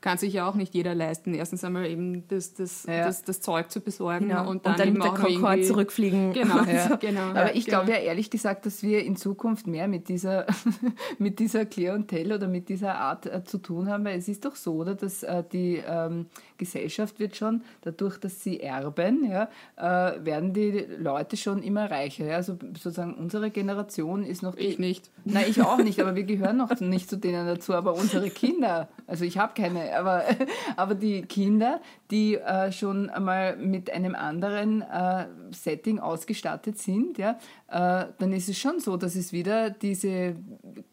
[0.00, 1.34] kann sich ja auch nicht jeder leisten.
[1.34, 3.04] Erstens einmal eben das, das, Ja.
[3.06, 4.48] das, das Zeug zu besorgen Genau.
[4.48, 6.32] und dann, mit eben der auch noch Concorde zurückfliegen.
[6.32, 6.96] Genau, Ja.
[6.96, 7.20] genau.
[7.20, 7.78] Aber ich genau.
[7.82, 10.46] glaube ja ehrlich gesagt, dass wir in Zukunft mehr mit dieser,
[11.18, 14.56] mit dieser Klientel oder mit dieser Art äh, zu tun haben, weil es ist doch
[14.56, 20.24] so, oder, dass äh, die ähm, Gesellschaft wird schon, dadurch, dass sie erben, ja, äh,
[20.24, 22.26] werden die Leute schon immer reicher.
[22.26, 22.36] Ja?
[22.36, 25.10] Also sozusagen unsere Generation ist noch die, Ich nicht.
[25.24, 27.74] Nein, ich auch nicht, aber wir gehören noch nicht zu denen dazu.
[27.74, 30.24] Aber unsere Kinder, also ich habe keine, aber,
[30.76, 37.38] aber die Kinder, die äh, schon einmal mit einem anderen äh, Setting ausgestattet sind, ja,
[37.70, 40.34] dann ist es schon so, dass es wieder diese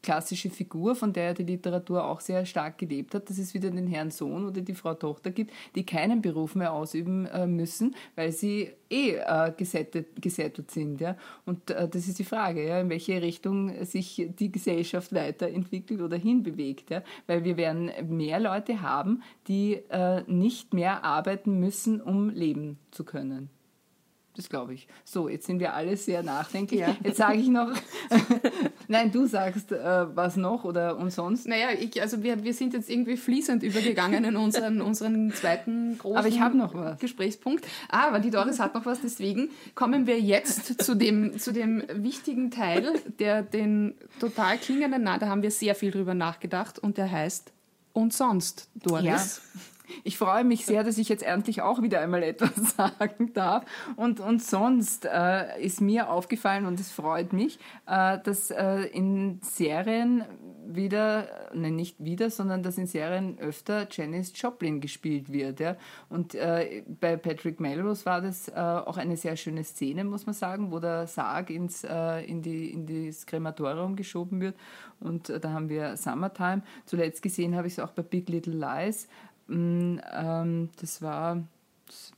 [0.04, 3.88] klassische Figur, von der die Literatur auch sehr stark gelebt hat, dass es wieder den
[3.88, 8.32] Herrn Sohn oder die Frau Tochter gibt, die keinen Beruf mehr ausüben äh, müssen, weil
[8.32, 11.02] sie eh äh, gesättet, gesättet sind.
[11.02, 11.18] Ja?
[11.46, 16.18] Und äh, das ist die Frage, ja, in welche Richtung sich die Gesellschaft weiterentwickelt oder
[16.18, 16.92] hinbewegt.
[16.92, 17.04] Ja?
[17.26, 23.04] Weil wir werden mehr Leute haben, die äh, nicht mehr arbeiten müssen, um leben zu
[23.04, 23.50] können.
[24.38, 24.88] Das glaube ich.
[25.04, 26.82] So, jetzt sind wir alle sehr nachdenklich.
[26.82, 26.96] Ja.
[27.04, 27.72] Jetzt sage ich noch,
[28.88, 31.48] nein, du sagst äh, was noch oder und sonst.
[31.48, 36.18] Naja, ich, also wir, wir sind jetzt irgendwie fließend übergegangen in unseren, unseren zweiten großen
[36.18, 37.00] Aber ich noch was.
[37.00, 37.66] Gesprächspunkt.
[37.90, 41.84] Ah, aber die Doris hat noch was, deswegen kommen wir jetzt zu dem, zu dem
[41.92, 47.00] wichtigen Teil, der den total klingenden, na, da haben wir sehr viel drüber nachgedacht und
[47.00, 47.52] der heißt
[47.94, 49.42] Und sonst, Doris?
[49.54, 49.62] Ja.
[50.04, 53.66] Ich freue mich sehr, dass ich jetzt endlich auch wieder einmal etwas sagen darf.
[53.96, 59.40] Und, und sonst äh, ist mir aufgefallen, und es freut mich, äh, dass äh, in
[59.42, 60.24] Serien
[60.70, 65.60] wieder, nein, nicht wieder, sondern dass in Serien öfter Janis Joplin gespielt wird.
[65.60, 65.78] Ja?
[66.10, 70.34] Und äh, bei Patrick Melrose war das äh, auch eine sehr schöne Szene, muss man
[70.34, 74.56] sagen, wo der Sarg ins, äh, in, die, in das Krematorium geschoben wird.
[75.00, 76.64] Und äh, da haben wir Summertime.
[76.86, 79.08] Zuletzt gesehen habe ich es auch bei Big Little Lies.
[79.48, 81.44] Mm, ähm, das war,
[81.86, 82.12] das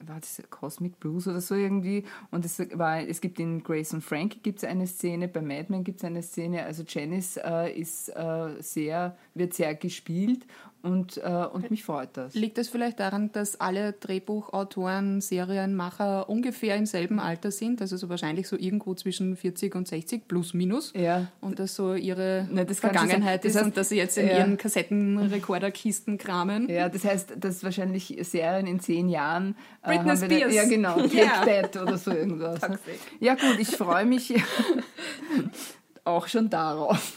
[0.00, 2.04] war das Cosmic Blues oder so irgendwie.
[2.30, 5.66] Und es, war, es gibt in Grace und Frankie gibt es eine Szene, bei Mad
[5.68, 6.64] Men gibt es eine Szene.
[6.64, 10.46] Also Janice äh, ist äh, sehr, wird sehr gespielt
[10.82, 12.34] und, äh, und mich freut das.
[12.34, 17.80] Liegt das vielleicht daran, dass alle Drehbuchautoren, Serienmacher ungefähr im selben Alter sind?
[17.80, 20.92] Also so wahrscheinlich so irgendwo zwischen 40 und 60 plus minus.
[20.94, 21.26] Ja.
[21.40, 23.44] Und das so ihre Na, das Vergangenheit.
[23.44, 24.38] Das ist heißt- und dass sie jetzt in Ja.
[24.38, 26.68] ihren Kassettenrekorderkisten kramen.
[26.68, 29.56] Ja, das heißt, dass wahrscheinlich Serien in zehn Jahren.
[29.82, 30.54] äh, Britney Spears.
[30.54, 30.96] Ja, genau.
[31.02, 31.44] Take Ja.
[31.44, 32.60] That oder so irgendwas.
[32.68, 32.78] ne?
[33.20, 34.34] Ja, gut, ich freue mich
[36.04, 37.12] auch schon darauf.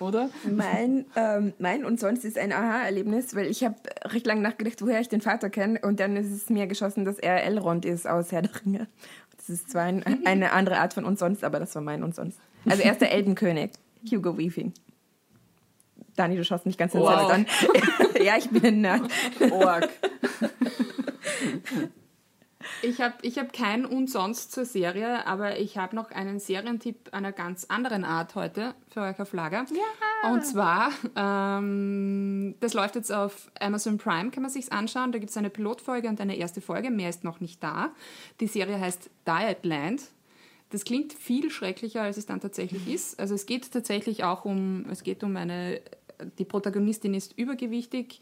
[0.00, 0.30] Oder?
[0.44, 5.00] Mein, ähm, mein und sonst ist ein Aha-Erlebnis, weil ich habe recht lange nachgedacht, woher
[5.00, 8.32] ich den Vater kenne und dann ist es mir geschossen, dass er Elrond ist aus
[8.32, 8.88] Herr der Ringe.
[9.36, 12.14] Das ist zwar ein, eine andere Art von und sonst, aber das war mein und
[12.14, 12.38] sonst.
[12.68, 13.72] Also er ist der Elbenkönig,
[14.10, 14.72] Hugo Weaving.
[16.16, 17.30] Dani, du schaust nicht ganz wow.
[17.30, 17.46] an.
[18.22, 19.10] ja, ich bin ein Nerd.
[19.50, 19.88] Org.
[22.82, 27.12] Ich habe ich hab kein und sonst zur Serie, aber ich habe noch einen Serientipp
[27.12, 29.64] einer ganz anderen Art heute für euch auf Lager.
[29.70, 30.30] Ja.
[30.30, 35.12] Und zwar, ähm, das läuft jetzt auf Amazon Prime, kann man sich anschauen.
[35.12, 36.90] Da gibt es eine Pilotfolge und eine erste Folge.
[36.90, 37.92] Mehr ist noch nicht da.
[38.40, 40.02] Die Serie heißt Dietland.
[40.68, 43.18] Das klingt viel schrecklicher, als es dann tatsächlich ist.
[43.18, 45.80] Also es geht tatsächlich auch um, es geht um eine,
[46.38, 48.20] die Protagonistin ist übergewichtig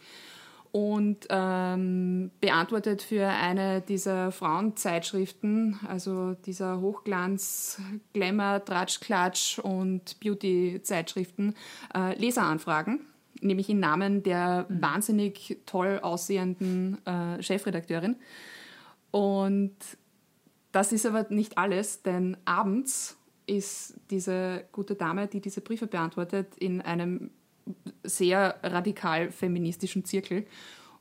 [0.72, 7.80] und ähm, beantwortet für eine dieser Frauenzeitschriften, also dieser Hochglanz,
[8.12, 11.54] Glamour, Tratsch, Klatsch und Beauty-Zeitschriften,
[11.94, 13.00] äh, Leseranfragen,
[13.40, 14.82] nämlich im Namen der mhm.
[14.82, 18.16] wahnsinnig toll aussehenden äh, Chefredakteurin.
[19.10, 19.76] Und
[20.72, 26.56] das ist aber nicht alles, denn abends ist diese gute Dame, die diese Briefe beantwortet,
[26.58, 27.30] in einem
[28.02, 30.46] sehr radikal feministischen Zirkel.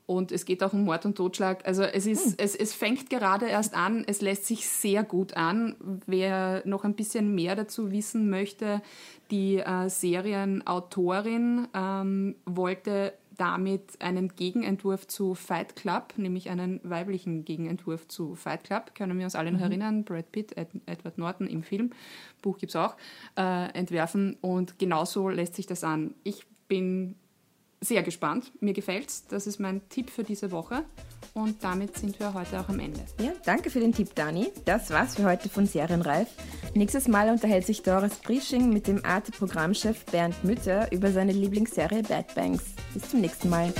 [0.06, 1.66] Und es geht auch um Mord und Totschlag.
[1.66, 2.34] Also es, ist, hm.
[2.38, 5.76] es, es fängt gerade erst an, es lässt sich sehr gut an.
[6.06, 8.80] Wer noch ein bisschen mehr dazu wissen möchte,
[9.30, 18.08] die äh, Serienautorin ähm, wollte damit einen Gegenentwurf zu Fight Club, nämlich einen weiblichen Gegenentwurf
[18.08, 19.66] zu Fight Club, können wir uns alle noch mhm.
[19.66, 21.90] erinnern, Brad Pitt, Ed, Edward Norton im Film,
[22.42, 22.96] Buch gibt es auch,
[23.36, 24.36] äh, entwerfen.
[24.40, 26.14] Und genauso lässt sich das an.
[26.24, 27.16] Ich bin
[27.80, 28.52] sehr gespannt.
[28.60, 29.26] Mir gefällt's.
[29.28, 30.84] Das ist mein Tipp für diese Woche.
[31.34, 33.00] Und damit sind wir heute auch am Ende.
[33.20, 34.48] Ja, danke für den Tipp, Dani.
[34.64, 36.28] Das war's für heute von Serienreif.
[36.74, 42.34] Nächstes Mal unterhält sich Doris Briesching mit dem Arte-Programmchef Bernd Mütter über seine Lieblingsserie Bad
[42.34, 42.64] Banks.
[42.94, 43.72] Bis zum nächsten Mal.